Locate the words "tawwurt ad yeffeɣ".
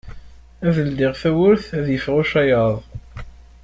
1.21-2.15